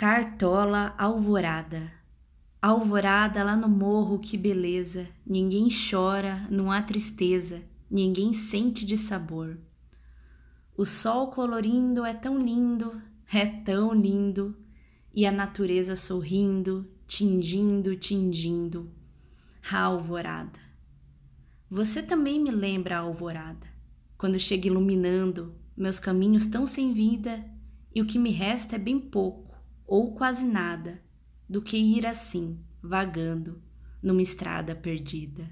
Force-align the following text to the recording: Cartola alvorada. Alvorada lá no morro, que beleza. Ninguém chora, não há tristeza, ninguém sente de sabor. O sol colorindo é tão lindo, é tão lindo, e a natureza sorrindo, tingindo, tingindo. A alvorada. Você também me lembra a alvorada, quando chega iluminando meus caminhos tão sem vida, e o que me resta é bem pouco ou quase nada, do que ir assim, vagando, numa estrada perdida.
Cartola 0.00 0.94
alvorada. 0.96 1.92
Alvorada 2.62 3.44
lá 3.44 3.54
no 3.54 3.68
morro, 3.68 4.18
que 4.18 4.34
beleza. 4.34 5.06
Ninguém 5.26 5.68
chora, 5.68 6.46
não 6.50 6.72
há 6.72 6.80
tristeza, 6.80 7.62
ninguém 7.90 8.32
sente 8.32 8.86
de 8.86 8.96
sabor. 8.96 9.58
O 10.74 10.86
sol 10.86 11.26
colorindo 11.30 12.02
é 12.02 12.14
tão 12.14 12.42
lindo, 12.42 12.98
é 13.30 13.44
tão 13.44 13.92
lindo, 13.92 14.56
e 15.12 15.26
a 15.26 15.30
natureza 15.30 15.94
sorrindo, 15.94 16.90
tingindo, 17.06 17.94
tingindo. 17.94 18.90
A 19.70 19.82
alvorada. 19.82 20.58
Você 21.68 22.02
também 22.02 22.40
me 22.40 22.50
lembra 22.50 22.96
a 22.96 23.00
alvorada, 23.00 23.66
quando 24.16 24.40
chega 24.40 24.66
iluminando 24.66 25.54
meus 25.76 25.98
caminhos 25.98 26.46
tão 26.46 26.64
sem 26.64 26.94
vida, 26.94 27.44
e 27.94 28.00
o 28.00 28.06
que 28.06 28.18
me 28.18 28.30
resta 28.30 28.76
é 28.76 28.78
bem 28.78 28.98
pouco 28.98 29.49
ou 29.90 30.14
quase 30.14 30.46
nada, 30.46 31.02
do 31.48 31.60
que 31.60 31.76
ir 31.76 32.06
assim, 32.06 32.60
vagando, 32.80 33.60
numa 34.00 34.22
estrada 34.22 34.72
perdida. 34.72 35.50